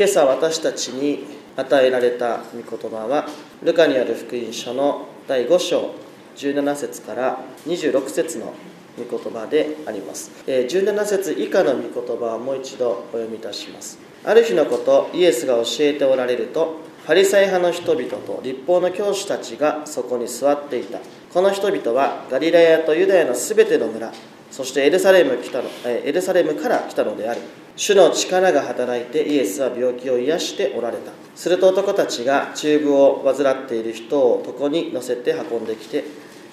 [0.00, 1.26] 今朝私たちに
[1.58, 3.28] 与えられた御言葉は
[3.62, 5.94] ルカにある福音書の第5章
[6.36, 8.54] 17節から26節の
[8.96, 10.30] 御言葉であります。
[10.46, 13.98] 17節以下の御言葉をもう一度お読みいたします。
[14.24, 16.76] ある日のことイエスが教えておられると
[17.06, 20.98] パリサイ派の人々と立法の教師たちがそこに座っていた。
[21.30, 24.10] この人々はガリラヤとユダヤのすべての村
[24.50, 27.42] そしてエルサレム来たのエルサレムから来たのである。
[27.76, 31.12] 主の力が働いてイエスは病気を癒しておられた。
[31.34, 36.04] すると男たちが中部を患っている人を床に乗せて運んできて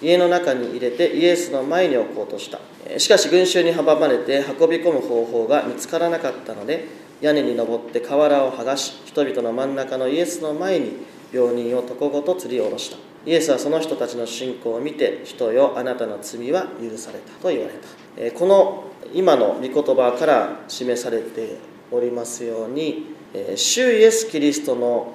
[0.01, 2.59] 家の中に入れてイエスの前に置こうとした。
[2.99, 6.85] しかし群衆に阻まれて運び込む方法が見つからなかったので
[7.19, 10.93] 屋根に登って瓦を剥がし人々の真ん中のイエスの前に
[11.33, 12.97] 病人を床ごと吊り下ろした。
[13.25, 18.37] イエスはその人たちの信仰を見て人よあなたの罪は許されたと言われた。
[18.37, 21.57] この今の御言葉から示されて
[21.91, 23.15] おりますように
[23.55, 25.13] 主イエス・キリストの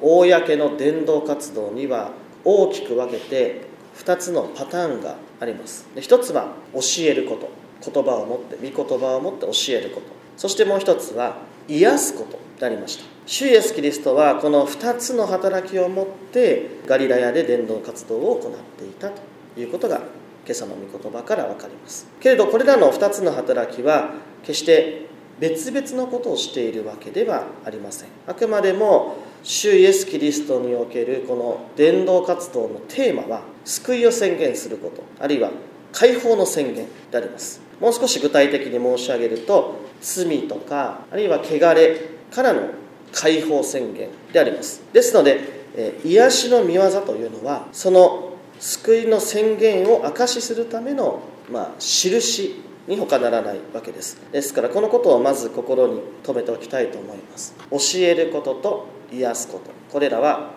[0.00, 2.12] 公の伝道活動には
[2.44, 3.62] 大きく分けて
[3.96, 5.86] 2つのパターンがあります。
[5.96, 7.50] 1つは教えること
[7.92, 10.06] 言葉を持って御言葉を持って教えること。
[10.36, 11.36] そしてもう1つは
[11.68, 13.04] 癒すことでありました。
[13.26, 19.20] 主イエス・キリストはこの2つの働きを持ってガリラヤで伝道活動を行っていたと
[19.60, 20.02] いうことが
[20.44, 22.06] 今朝の御言葉から分かります。
[22.20, 24.10] けれどこれらの2つの働きは
[24.42, 25.06] 決して
[25.38, 28.08] 別々のことをしているわけではありません。
[28.26, 35.50] あくまでも主イエス・キリストにおけるこの伝道活動のテーマは救いを宣言することあるいは
[35.92, 37.60] 解放の宣言であります。
[37.80, 41.96] もう少し具体的に申し上げると罪とかあるいは汚れ
[42.30, 42.70] からの
[43.12, 44.82] 解放宣言であります。
[44.92, 45.62] ですので
[46.04, 48.32] 癒しの見業というのはその
[48.62, 54.20] 救いの宣言を証しするための、まあ、印に他ならないわけです。
[54.30, 57.56] ですからこのことをまず心に留めておきたいと思います。
[57.72, 59.72] 教えることと癒すこと。
[59.90, 60.52] これらは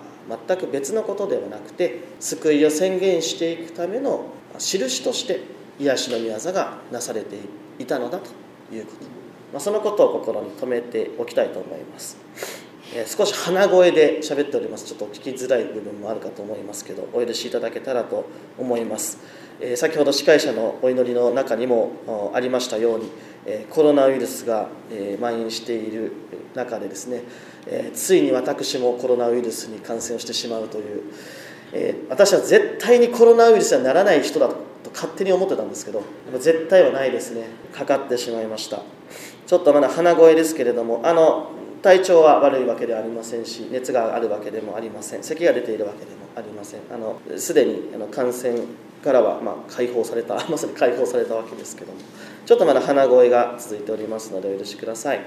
[0.48, 4.28] 全く別のことではなくて救いを宣言していくための
[4.60, 5.42] 印として
[5.80, 7.38] 癒しの御業がなされて
[7.80, 8.30] いたのだと
[8.72, 9.02] いうこと、
[9.52, 12.18] まあ、そのことを心に留めておきたいと思います。
[12.94, 14.86] え少し鼻声で喋っております。
[14.86, 18.26] ちょっと聞きづらい部分もあるかと思いますけどお許しいただけたらと
[18.58, 19.18] 思います、
[19.60, 23.10] え先ほど司会者のお祈りの中にもありましたように、
[23.46, 26.12] えコロナウイルスが、え蔓延している
[26.54, 27.24] 中でですね、
[27.66, 31.04] えついに私もコロナウイルスに感染をしてしまうという、
[31.74, 34.56] え私は絶対にコロナウイルスにはならない人だと
[34.94, 36.04] 勝手に思ってたんですけど
[36.40, 37.48] 絶対はないですね。
[37.74, 38.82] かかってしまいました。
[39.48, 41.52] ちょっとまだ鼻声ですけれどもあの
[41.86, 45.24] 体調は悪いわけではありませんし熱があるわけでもありません。
[45.24, 46.80] 咳が出ているわけでもありません。
[46.92, 48.58] あのすでにあの感染
[49.04, 52.00] からはま解放された まさに解放されたわけですけども。
[52.44, 55.20] ちょっとまだ鼻声が続いておりますのでお許しください。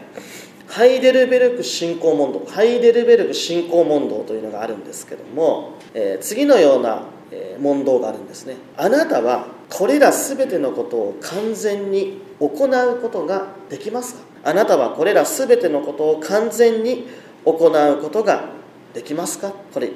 [0.67, 2.45] ハイデルベルク信仰問答。
[2.51, 7.05] ハイデルベルク信仰問答というのがあるんですけども、えー、次のような
[7.61, 8.57] 問答があるんですね。
[8.77, 14.28] あなたはこれら全てのことを完全に行うことができますか？
[14.45, 17.07] あなたはこれら全てのことを完全に
[17.45, 18.45] 行うことが
[18.95, 19.53] できますか？
[19.73, 19.91] これ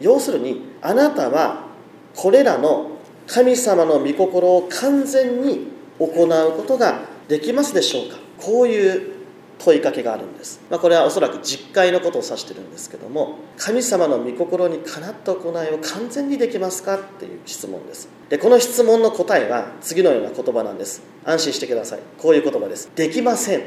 [0.00, 1.66] 要するにあなたは
[2.14, 2.92] これらの
[3.26, 8.18] 神様の御心を完全に行うことができますでしょうか？
[8.38, 9.17] こういう
[9.58, 18.08] 問いかけがあるんです、まあ、これはおそらく実会のことを指してるんですけども神様の御心にかなった行いを完全にできますかっていう質問です。
[18.28, 21.02] でこの質問の答えは次のような言葉なんです。
[21.24, 22.00] 安心してください。
[22.18, 22.90] こういう言葉です。
[22.94, 23.62] できません。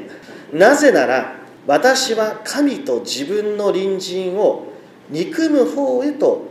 [0.52, 1.36] なぜなら
[1.66, 4.68] 私は神と自分の隣人を
[5.10, 6.42] 憎む方へと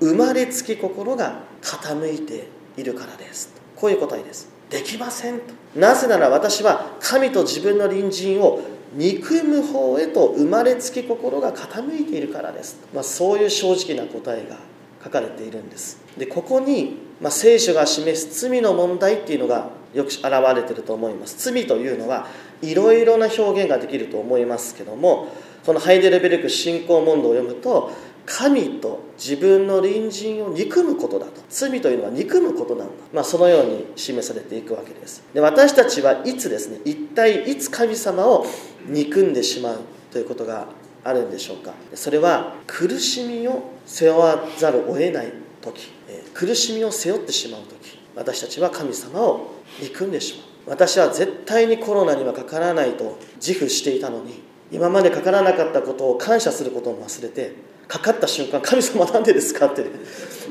[0.00, 3.52] 生まれつき心が傾いているからです。
[3.76, 4.48] こういう答えです。
[4.70, 5.54] できませんと。
[5.76, 8.60] なぜなら私は神と自分の隣人を
[8.98, 14.58] 憎む方へと生まれつき心が傾いているからです、まあ、そういう正直な答えが
[15.04, 16.00] 書かれているんです。
[16.18, 20.24] でここに、まあ、聖書が示す罪の問題っていうのがよく現
[20.56, 21.36] れてると思います。
[21.38, 22.26] 罪というのは
[22.60, 25.28] いろいろな表現ができると思いますけども
[25.64, 27.92] このハイデルベルク信仰問答を読むと
[28.28, 31.40] 神と自分の隣人を憎むことだと。
[31.48, 35.24] 罪というのは憎むことなんだ、まあ、そのように示されていくわけです。
[35.32, 38.46] で私たちはいつですね一体いつ神様を
[38.86, 39.78] 憎んでしまう
[40.12, 40.68] ということが
[41.04, 41.72] あるんでしょうか。
[41.94, 45.32] それは苦しみを背負わざるを得ない
[45.62, 45.90] 時。
[46.34, 47.98] 苦しみを背負ってしまう時。
[48.14, 50.48] 私たちは神様を憎んでしまう。
[50.68, 57.54] 私は絶対にコロナにはかからないと自負していたのに今までかからなかったことを感謝することを忘れて
[57.88, 59.84] かかった瞬間神様なんでですかって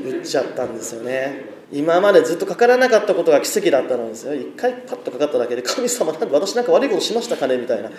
[0.03, 1.55] 言っちゃったんですよね。
[1.71, 4.33] 今までずっとかからなかったことが奇跡だったのですよ。
[4.33, 7.91] 一回パッとかかっただけで神様なんで私なんか悪いことしましたかねみたいな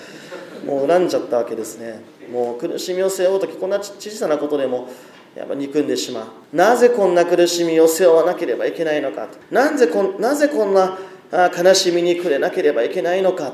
[0.67, 2.00] もう恨んじゃったわけですね。
[2.32, 4.88] もう苦しみを背負う時こんな小さなことでも
[5.37, 6.56] やっぱ憎んでしまう。
[6.56, 9.29] なぜこんな苦しみを背負わなければいけないのか。
[9.50, 10.99] なぜこなぜこんな
[11.31, 13.52] 悲しみに暮れなければいけないのか。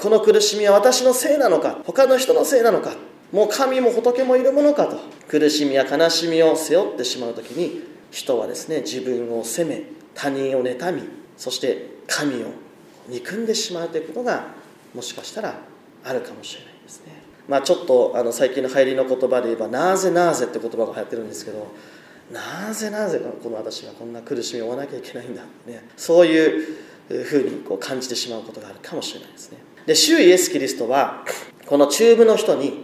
[0.00, 1.78] この苦しみは私のせいなのか。
[1.84, 2.92] 他の人のせいなのか。
[3.32, 5.14] もう神も仏もいるものかと。
[5.28, 9.82] 苦しみや悲しみを背負ってしまう時に人はですね自分を責め
[10.14, 11.02] 他人を妬み
[11.36, 12.48] そして神を
[13.08, 14.46] 憎んでしまうということが
[14.94, 15.54] もしかしたら
[16.04, 17.12] あるかもしれないですね。
[17.48, 21.66] まあちょっとあの最近の流行りの言葉で言えば「なぜなぜ」って言葉が流行ってるんですけど
[22.30, 29.58] なぜなぜこの私がこんな苦しみを負わなきゃいけないんだ、ね、そういうふうにこう感じてしまうことがあるかもしれないですね。
[29.86, 31.24] で主イエス・キリストは
[31.66, 32.83] この中部の人に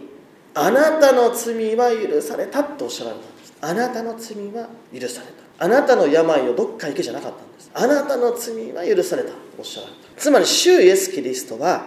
[0.53, 3.53] あなたの罪は許された」とおっしゃられたんです。
[3.61, 5.65] あなたの罪は許された。
[5.65, 7.71] あなたの病をどっか行けじゃなかったんです。
[7.73, 9.99] あなたの罪は許されたとおっしゃられた。
[10.21, 11.85] つまり主イエス・キリストは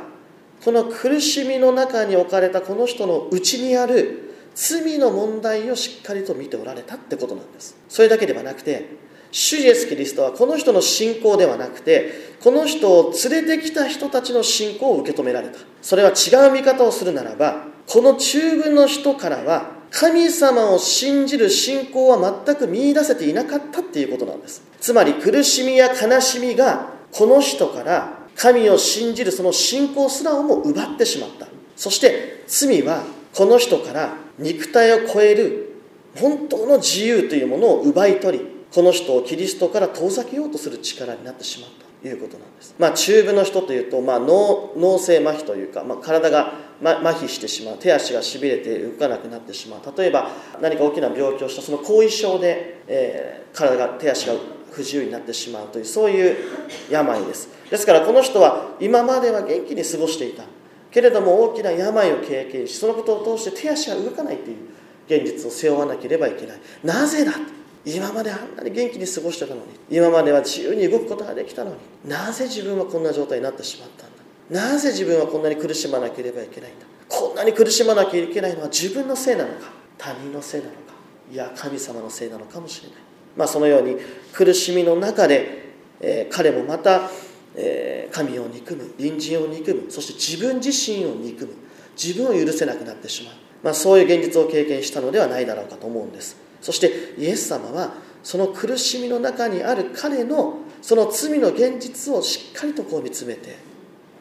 [0.64, 7.76] この苦しみの中に置かれたこの人の内にある罪の問題をしっかりと見ておられたってことなんです。
[7.88, 8.86] それだけではなくて
[9.32, 15.58] 主イエス・キリストはこの人の信仰ではなくてこの人を連れてきた人たちの信仰を受け止められた。
[15.82, 31.46] それは違う見方をするならばこの中部の人からは神様を信じる信仰は全く見いだせていなかったっていうことなんですつまり苦しみや悲しみがこの人から神を信じるその信仰すらをも奪ってしまった
[31.76, 33.04] そして罪は
[33.34, 35.74] この人から肉体を超える
[36.16, 41.70] 本当の自由というものを奪い取りこの人をキリストから遠ざけようとする力になってしまう
[42.02, 42.74] ということなんです。
[42.76, 46.52] まあ、中部の人というと、まあ脳、脳性麻痺というか、まあ、体が
[46.82, 47.78] ま麻痺してしまう。
[47.78, 49.80] 手足がしびれて動かなくなってしまう。
[49.98, 50.30] 例えば
[50.60, 54.34] 何か大きな病気をしたその後遺症で、えー、体が手足が
[54.72, 56.36] 不自由になってしまうというそういう
[56.90, 57.48] 病です。
[57.70, 60.44] ですからこの人は今までは元気に過ごしていた。
[60.90, 64.56] けれども大きな病を経験しそのことを通して手足が動かないという
[65.06, 66.60] 現実を背負わなければいけない。
[66.84, 67.32] なぜだ？
[67.84, 69.66] 今まであんなに元気に過ごしてたのに。
[69.90, 71.76] 今までは自由に動くことができたのに。
[72.06, 74.13] なぜ自分はこんな状態になってしまったんだ
[74.54, 76.86] なぜ自分はこんなに苦しまなければいけないんだ？
[77.08, 79.72] こんなに苦しまなきゃいけないのは自分のせいなのか？
[79.98, 80.78] 他人のせいなのか？
[81.32, 82.98] いや神様のせいなのかもしれない。
[83.36, 83.96] まあ、そのように
[84.32, 87.10] 苦しみの中で、えー、彼もまた、
[87.56, 91.54] えー、神を憎む隣人を憎むそして自分自身を憎む。
[92.00, 96.36] 自分を許せなくなってしまう、まあ、そういう現実を経験したのではないだろうかと思うんです。
[96.60, 103.56] そしてイエス様はその苦しみの中にある彼のその罪の現実をしっかりとこう見つめて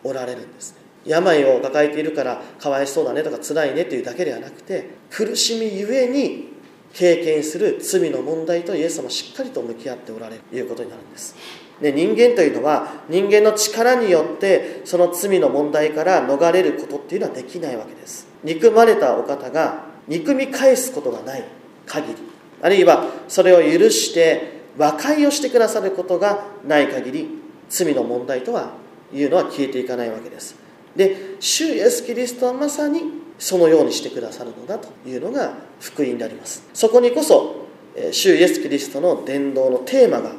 [0.04, 6.54] おられるんです病を抱えているからかわいそうだねとか辛いねというだけではなくて苦しみゆえに
[6.94, 11.36] 経験する罪の問題とイエス様しっかりと向き合っておられるということになるんです。
[11.82, 18.28] で人間というのは人間の力によってその罪の問題から逃れることっていうのはできないわけです。
[18.44, 21.44] 憎まれたお方が憎み返すことがない
[21.88, 22.16] 限り。
[22.62, 27.28] あるいはそれを許して和解をしてくださることがない限り
[27.70, 28.82] 罪の問題とは
[29.13, 30.56] いうのは消えていかないわけです。
[30.95, 33.01] で主イエス・キリストはまさに
[33.39, 36.63] そのようにしてくださるのだというのが福音であります。
[36.74, 37.68] そこにこそ
[38.12, 40.33] 主イエス・キリストの伝道のテーマが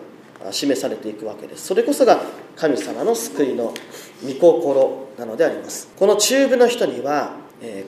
[0.52, 1.66] 示されていくわけです。
[1.66, 2.20] それこそが
[2.56, 3.74] 神様の救いの
[4.22, 5.88] 御心なのであります。
[5.98, 7.36] この中部の人には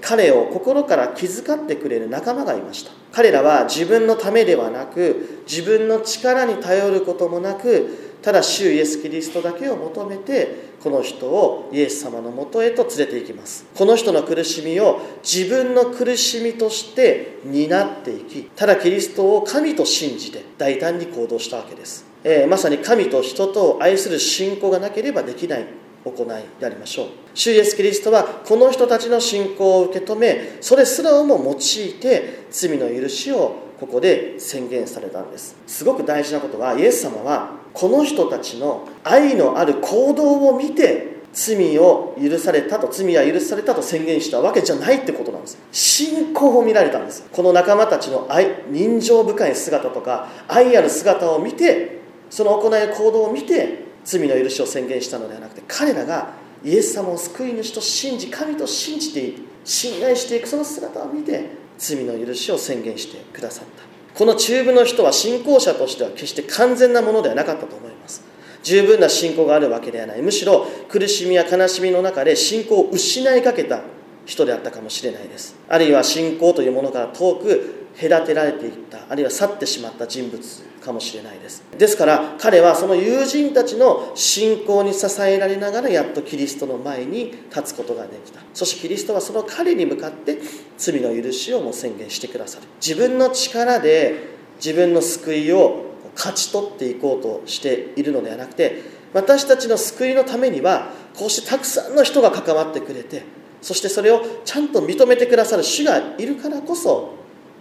[0.01, 2.93] 彼を心から気遣ってくれる仲間がいました。
[3.13, 13.65] 彼らは自分のためではなく自分の力に頼ることもなくただ主イエス・キリストだけを求めてこの人をイエス様のもとへと連れて行きます。
[13.73, 25.67] この人の苦しみを自分の苦しみとして担っていきただキリストを神と信じて大胆に行動したわけです、えー、まさに神と人と愛する信仰がなければできない
[26.05, 26.27] 行い
[26.59, 27.07] でありましょう。
[27.33, 35.57] 主イエス・キリストはこの人たちの信仰を受け止めそれすらをも用いて罪の許しをここで宣言されたんです。
[35.67, 45.59] すごく大事なことはイエス様はこの人たちの愛のある行動を見て罪を許されたと罪は許されたと宣言したわけじゃないってことなんです。
[45.73, 47.29] 信仰を見られたんです。
[47.31, 56.31] この仲間たちの愛人情深い姿とか愛ある姿を見てその行い行動を見て罪の許しを宣言したのではなくて彼らが
[56.65, 63.85] イエス様を救い主と信じ神と信じていく信頼していくその姿を見て罪の許しを宣言してくださった。
[64.19, 68.25] この中部の人は信仰者としては決して完全なものではなかったと思います。
[68.63, 70.23] 十分な信仰があるわけではない。
[70.23, 73.83] むしろ苦しみや悲しみの中で信仰を失いかけた
[74.25, 75.55] 人であったかもしれないです。
[75.69, 80.41] あるいは信仰というものから遠く隔てられていったあるいは去ってしまった人物
[80.85, 81.65] かもしれないです。
[81.77, 88.41] ですから彼はその友人たちの信仰に支えられながらやっとキリストの前に立つことができた。
[88.55, 90.39] そしてキリストはその彼に向かって
[90.77, 92.67] 罪の許しをも宣言してくださる。
[92.81, 103.23] 自分の力で自分の救いを勝ち取っていこうとしているのではなくて私たちの救いのためにはこうしてたくさんの人が関わってくれて
[103.61, 107.15] そしてそれをちゃんと認めてくださる主がいるからこそ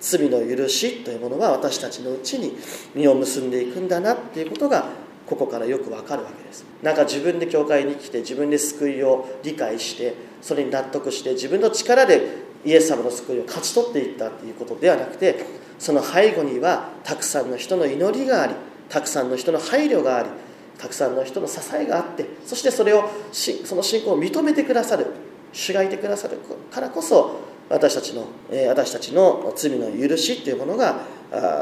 [0.05, 2.55] 罪の許しというものは私たちのうちに
[2.93, 4.85] 実を結んでいくんだなっていうことが
[5.25, 6.63] ここからよくわかるわけです。
[6.83, 15.43] なんか自分で教会に来て自分で救いを理解してそれに納得して自分の力でイエス様の救いを勝ち取っていったということではなくて
[15.79, 18.53] その背後にはたくさんの人の祈りがあり
[18.89, 20.29] たくさんの人の配慮があり
[20.77, 25.07] たくさんの人の支えがあってそしてそれをその信仰を認めてくださる
[25.53, 26.37] 主がいてくださる
[26.71, 28.27] からこそ私たちの
[28.67, 31.01] 私たちの罪の許しというものが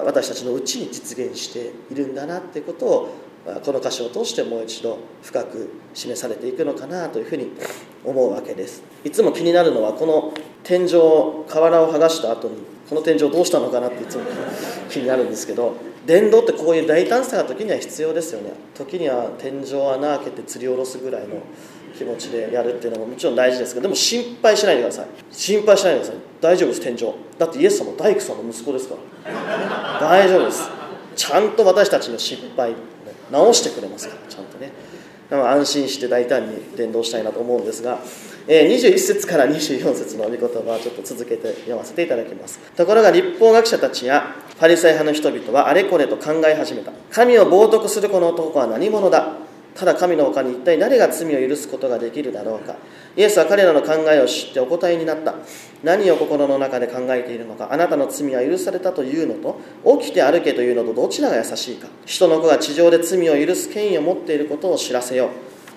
[0.05, 3.15] 私たちのうちに実現しているんだなということを
[3.65, 7.51] この箇所を通してもう一度深く示されていくのかなというふうに
[8.05, 8.83] 思うわけです。
[9.03, 10.33] いつも気になるのはこの
[10.63, 10.91] 天井
[11.47, 12.55] 瓦を剥がした後に
[12.89, 14.23] この天井どうしたのかなっていつも
[14.89, 15.73] 気になるんですけど
[16.05, 18.51] 電動ってこういう大胆さが時には必要ですよね。
[18.75, 21.37] 時には天井穴開けて吊り下ろすぐらいの
[21.97, 25.07] 気持ちでやるっていうのももちろん大事ですけどでも心配しないでください。
[25.31, 26.21] 心配しないでください。
[26.41, 27.13] 大丈夫です天井。
[27.37, 28.95] だってイエス様大工さんの息子ですか
[29.25, 29.99] ら。
[29.99, 30.69] 大丈夫です。
[31.15, 32.75] ちゃんと私たちの失敗
[33.31, 34.71] 直してくれますからちゃんとね。
[35.31, 37.97] 安心して大胆に伝道したいなと思うんですが
[38.47, 42.59] 21節から24節の御言葉をちょっと続けて読ませていただきます。
[42.75, 46.91] ところが立法学者たちやパリサイ派の人々はあれこれと考え始めた。
[47.09, 49.33] 神を冒涜するこの男は何者だ？
[49.75, 52.75] ただ神の他に一体誰が罪を許すことができるだろうか。
[53.15, 55.35] イエスは彼らの考えを知ってお答えになった。
[55.83, 57.69] 何を心の中で考えているのか。
[57.71, 59.59] あなたの罪は許されたというのと
[59.99, 61.87] 起きて歩けというのとどちらが優しいか。
[62.05, 65.29] 人の子が地上で罪を許す権威を持っていることを知らせよう。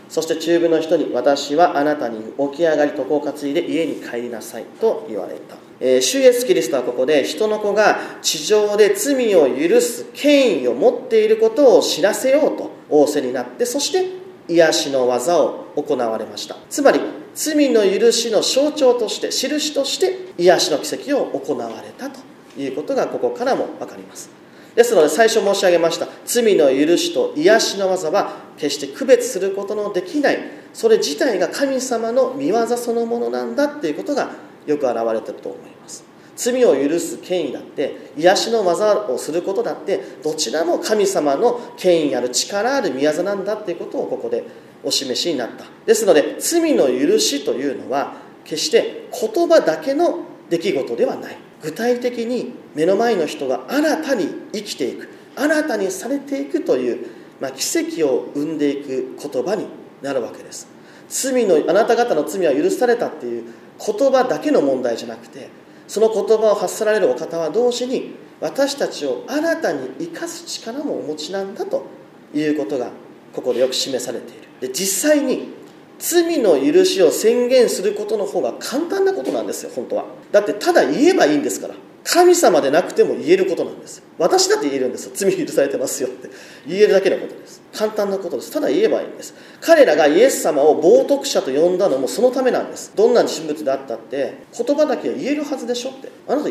[0.08, 2.18] そして中部の人に私はあなたに
[2.50, 4.64] 起き上がり床を担いで家に帰りなさい。
[4.80, 12.75] と言われた、えー、主イエスキリストはここで人の子が地上で罪を許す権威を持っていることを知らせようと。
[12.90, 16.56] 仰せになってそして癒しの技を行われました。
[16.70, 17.00] つまり
[17.34, 22.20] 罪の許しの象徴として印として癒しの奇跡を行われたと
[22.58, 24.30] いうことがここからも分かります。
[24.74, 30.38] ですので最初申し上げました罪の許しと癒しの技は決して区別することのできない。
[30.72, 34.30] それ自体が神様の見業そのものなんだっていうことが
[34.66, 36.04] よく表れてると思います。
[36.36, 44.44] 罪を許す権威だって癒しの技をすることだってどちらも神様の権威ある力ある宮業なんだっていうことをここで
[44.84, 45.64] お示しになった。
[45.86, 48.14] ですので罪の許しというのは
[48.44, 51.38] 決して言葉だけの出来事ではない。
[51.62, 57.06] 具体的に目の前の人が新たに生きていく新たにされていくという、
[57.40, 59.66] まあ、奇跡を生んでいく言葉に
[60.02, 60.68] なるわけです。
[61.08, 63.44] 罪のあなた方の罪は許されたっていう
[63.78, 65.48] 言葉だけの問題じゃなくて
[65.88, 71.86] その言葉を発せられるお方は同時に私たちを新たに生かす力もお持ちなんだと
[72.34, 72.90] いうことが
[73.32, 74.48] ここでよく示されている。
[74.60, 75.54] で実際に
[75.98, 80.04] 罪の許しを宣言することの方が簡単なことなんですよ本当は。
[80.32, 81.74] だってただ言えばいいんですから。
[82.08, 84.02] 神様でなくても言えることなんです。
[84.16, 85.12] 私だって言えるんですよ。
[85.14, 86.30] 罪許されてますよって。
[86.66, 87.60] 言えるだけのことです。
[87.74, 88.52] 簡単なことです。
[88.52, 89.34] ただ言えばいいんです。
[89.60, 92.92] 彼らがイエス様を冒涜者と呼んだのもそのためなんです。
[92.94, 96.10] どんな人物であったって言葉だけは言えるはずでしょって。
[96.28, 96.50] あなた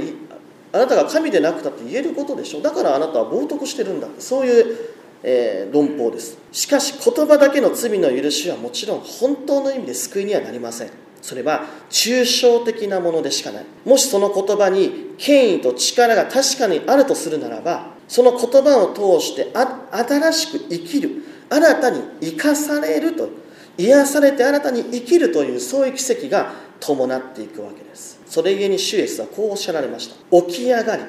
[0.73, 2.61] あなたが神でなくたって言えることでしょ。
[2.61, 4.95] だからあなたは冒涜してるんだそういう
[5.27, 6.37] えー、論法です。
[6.51, 11.04] しかし言葉だけの罪の許しはもちろん本当の意味で救いにはなりません。
[11.25, 13.65] それは抽象的なものでしかない。
[13.83, 23.29] もしその言葉に権威と力が確かにあるとするならばその言葉を通して新しく生きる新たに生かされると
[23.75, 28.21] 癒されて新たに生きるというそういう奇跡が伴っていくわけです。
[28.27, 30.43] それゆえにシュエスはこうおっしゃられました。
[30.43, 31.03] 起き上がり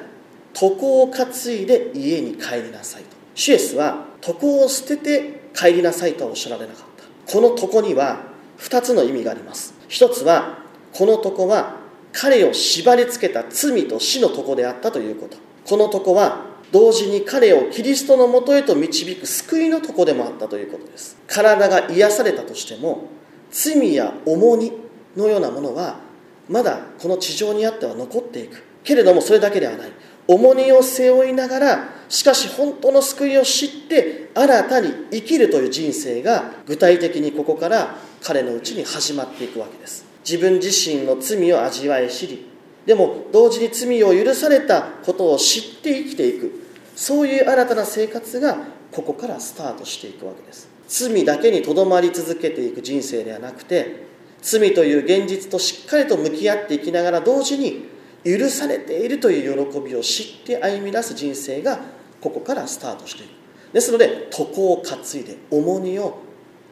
[0.59, 3.09] 床を担いで家に帰りなさいと。
[3.35, 6.85] シュエスは床を捨てて帰りなさいとはおっしゃられなかっ
[7.27, 7.31] た。
[7.31, 8.21] この床には
[8.57, 9.76] 2つの意味があります。
[9.87, 10.59] 一つは
[10.93, 11.77] この床は
[12.11, 15.37] 彼を縛りつけた罪と死の床であったということ。
[15.65, 21.17] この床は同時に彼をキリストのもとへと導く救いの床でもあったということです。
[21.27, 23.09] 体が癒されたとしても
[23.51, 24.73] 罪や重荷
[25.15, 25.99] のようなものは
[26.49, 28.63] まだこの地上にあっては残っていく。
[28.83, 29.91] けれどもそれだけではない。
[30.27, 40.05] 重荷を背負いながらしかし本当の救いを知って新たに生きるという人生が具体的にここから彼のうちに始まっていくわけです。
[40.27, 42.45] 自分自身の罪を味わい知り
[42.85, 46.63] でも同時に罪を許されたことを知って生きていく。
[46.95, 48.57] そういう新たな生活が
[48.91, 50.67] ここからスタートしていくわけです。
[50.87, 54.07] 罪だけにとどまり続けていく人生ではなくて
[54.41, 57.85] 罪という現実としっかりと向き合っていきながら同時に
[58.23, 61.79] 許されているという喜びを知って歩み出す人生が
[62.21, 63.29] ここからスタートしていく。
[63.73, 66.19] ですので床を担いで重荷を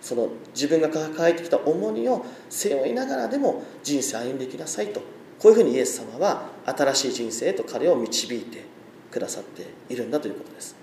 [0.06, 5.00] その自分が抱えてきた重荷を背負いながらでも人生歩んでいきなさいと
[5.40, 8.66] こういうふうにイエス様は新しい人生へと彼を導いて
[9.10, 10.76] くださっているんだということです。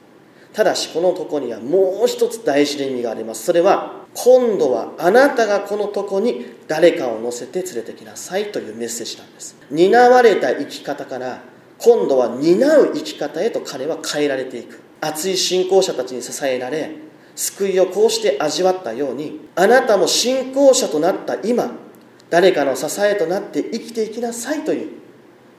[0.53, 3.45] ただしこのとこにはもう一つ大事な意味があります。
[3.45, 9.57] それは今度はあなたがこのとこに誰かを乗せて連れてきなさいというメッセージなんです。
[9.71, 11.43] 担われた生き方から
[11.79, 14.81] 今度は担う生き方へと彼は変えられていく。
[15.01, 16.91] 熱い信仰者たちに支えられ
[17.35, 21.71] 救いをこうして味わったようにあなたも信仰者となった今
[22.31, 24.91] 誰かの支えとなって生きていきなさいという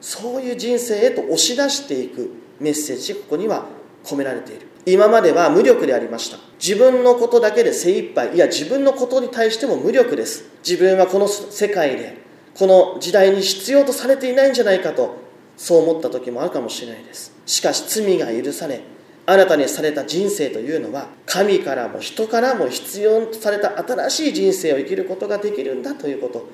[0.01, 3.65] そういう人生へと押し出していくメッセージがここには
[4.03, 4.67] 込められている。
[4.85, 6.37] 今までは無力でありました。
[6.59, 10.43] 自分のことだけで精一杯いや自分のことに対しても無力です。
[10.67, 12.17] 自分はこの世界で
[12.53, 15.15] この時代に必要とされていないんじゃないかと
[15.55, 17.33] そう思った時もあるかもしれないです。
[17.45, 18.81] しかし罪が許され
[19.25, 26.45] 新たにされた人生というのは神からも人からも必要とされた新しい人生を生きることができるんだということ。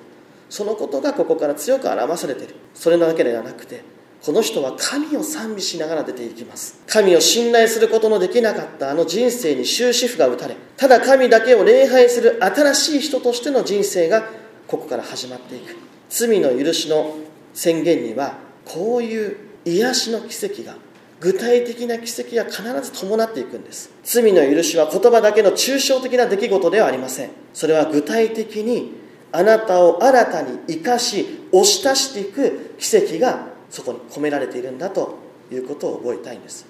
[0.50, 2.56] そのことがここから強く表されている。
[2.74, 3.84] それだけではなくて
[4.24, 6.82] この人は神を賛美しながら出ていきます。
[6.88, 14.24] 神を信頼することのできなかったあの人生に終止符が打たれただ神だけを礼拝する新しい人としての人生が
[14.68, 15.76] ここから始まっていく。
[16.10, 17.16] 罪の許しの
[17.54, 18.34] 宣言には
[18.66, 20.76] こういう癒しの奇跡が
[21.20, 23.92] 具体的な奇跡が必ず伴っていくんです。
[24.04, 27.30] 罪の許しは言葉だけの抽象的な出来事ではありません。
[27.54, 28.94] それは具体的に
[29.32, 35.18] あなたを新たに生かし押し出していく奇跡がそこに込められているんだと
[35.52, 36.66] いうことを覚えたいんです。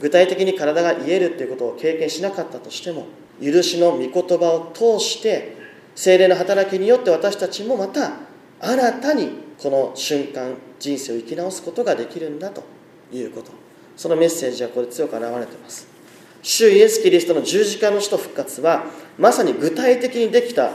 [0.00, 3.06] 具体的に体が癒えるということを経験しなかったとしても
[3.40, 5.56] 許しの御言葉を通して
[5.94, 8.14] 精霊の働きによって私たちもまた
[8.60, 9.30] 新たに
[9.62, 12.64] この瞬間人生を生き直すことができるんだと
[13.12, 13.52] いうこと。
[13.96, 15.86] そのメッセージはこれ強く表れています。
[16.42, 18.86] 主イエス・キリストの十字架の死と復活は
[19.18, 20.72] まさに具体的にできた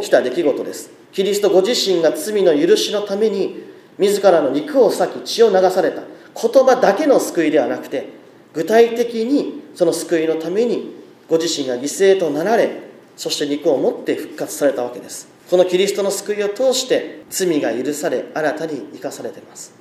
[0.00, 0.90] 起きた出来事です。
[1.12, 3.64] キリストご自身が罪の許しのために
[3.98, 8.10] 自らの肉を裂き血を流された言葉だけの救いではなくて
[8.52, 10.94] 具体的にその救いのために
[11.28, 12.82] ご自身が犠牲となられ
[13.16, 15.28] そして肉を持って復活されたわけです。
[15.50, 19.75] このキリストの救いを通して罪が許され新たに生かされています。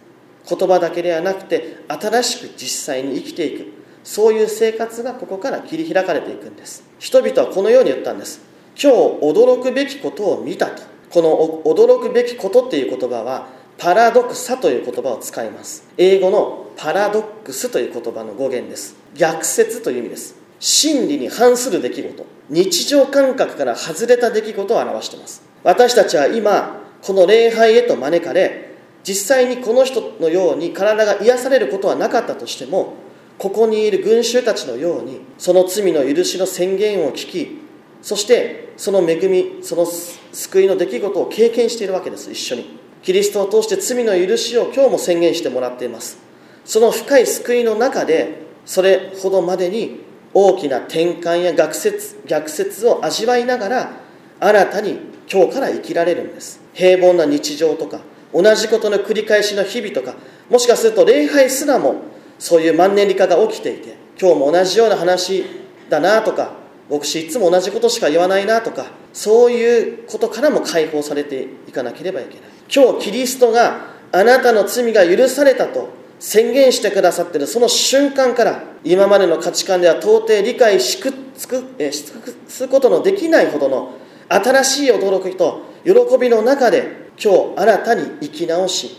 [0.48, 3.66] 言葉だけではなくて新しく実際に生きていく。
[4.04, 6.84] そういう生活がここから切り開かれていくんです。
[7.00, 8.42] 人々はこのように言ったんです。
[8.80, 10.84] 今日驚くべきことを見たと。
[11.10, 15.88] この驚くべきことっていう言葉はパラドクサという言葉を使います。
[15.98, 18.96] 英語のパラドックスという言葉の語源です。
[19.16, 20.36] 逆説という意味です。
[20.60, 22.26] 真理に反する出来事。
[22.50, 25.42] 日常感覚から外れた出来事を表しています。
[25.64, 28.64] 私たちは今この礼拝へと招かれ
[29.08, 32.96] 実際にこの人のように体が癒されることはなかったとしても
[33.38, 37.60] ここにいる群衆たちのようにその罪の許しの宣言を聞き
[38.02, 42.86] そしてその恵みその救いの出来事を経験しているわけです一緒に。
[43.04, 46.18] キリストを通して罪の許しを今日も宣言してもらっています。
[46.65, 50.02] その深い救いの中でそれほどまでに
[50.34, 53.91] 大きな転換や逆説逆説を味わいながら
[54.39, 55.00] 新たに
[55.32, 56.62] 今日から生きられるんです。
[56.74, 58.02] 平凡な日常とか
[58.36, 60.15] 同じことの繰り返しの日々とか
[60.50, 62.02] もしかすると礼拝すらも
[62.38, 65.45] そういうマンネリ化が起きていて今日も同じような話
[65.89, 66.52] だなとか
[66.89, 72.50] 牧師いつも同じことしか言わないなとかそういうことからも解放されていかなければいけない。
[72.74, 83.93] 今日キリストがあなたの罪が許されたと宣言してくださってるその瞬間から今までの価値観では到底理解しくつくえし尽くすことのできないほどの
[84.30, 88.97] 新しい驚きと喜びの中で今日新たに生き直し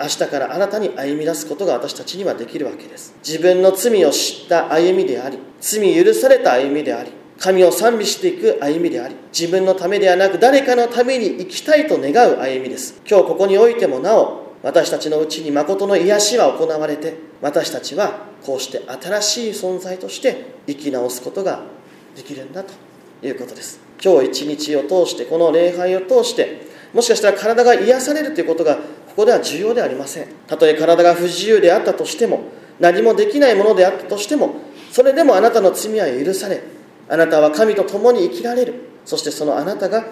[0.00, 3.14] 明日から新たに歩み出すことが私たちにはできるわけです。
[3.26, 13.00] 自分の罪を知った歩みであり罪許された歩みであり神を賛美していく歩みであり自分のためではなく誰かのために生きたいと願う歩みです。
[13.08, 21.62] 今日ここにおいてもなお私たちのうちに誠の癒しは行われて私たちはこうして新しい存在として生き直すことが
[22.14, 22.72] できるんだと
[23.26, 23.80] いうことです。
[24.02, 28.82] 今日一日を通してこの礼拝を通してもしかしたら体が癒されるということがこ
[29.16, 30.28] こでは重要ではありません。
[30.46, 32.44] たとえ体が不自由であったとしても
[32.80, 34.56] 何もできないものであったとしても
[34.92, 36.62] それでもあなたの罪は許され
[37.08, 38.74] あなたは神と共に生きられる。
[39.04, 40.04] そしてそのあなたが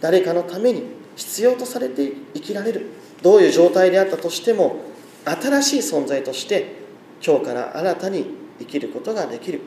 [0.00, 0.84] 誰かのために
[1.16, 2.86] 必要とされて生きられる。
[3.22, 4.76] どういう状態であったとしても
[5.24, 6.76] 新しい存在として
[7.24, 8.26] 今日から新たに
[8.58, 9.60] 生きることができる。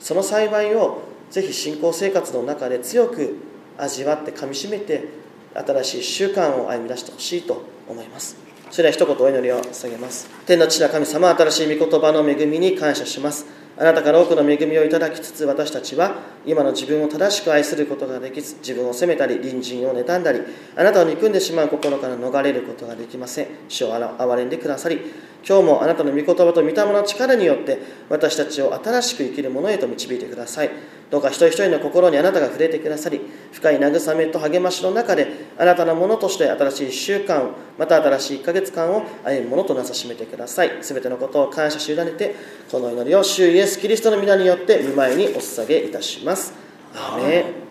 [0.00, 3.36] その幸いをぜひ信仰生活の中で強く
[3.78, 5.25] 味わってかみしめて
[5.58, 8.36] 新しい習慣を歩み出してほしいと思います。
[8.70, 10.28] それでは一言お祈りを捧げます。
[10.44, 13.46] 天の父な神様新しい御言葉の恵みに感謝します。
[13.78, 16.14] あなたから多くの恵みをいただきつつ私たちは
[16.46, 20.40] 今の自分を正しく愛することができず自分を責めたり隣人を妬んだり
[20.74, 23.48] あなたを憎んでしまう心から逃れることができません。
[23.68, 25.12] 主を憐れんでくださり
[25.46, 30.70] 今日もあなたの御言葉と御霊の力によって私たちを新しく生きるものへと導いてください。
[31.10, 33.20] どうか一人一人の心にあなたが触れてくださり
[33.52, 40.82] 深い慰めと励ましの中であなたのものとして新しい1週間また新しい1ヶ月間を歩むものとなさしめてください。
[40.82, 42.34] 全てのことを感謝し委ねて
[42.70, 46.52] この祈りを主イエスキリストの皆によって御前にお捧げいたします。
[46.94, 47.65] アー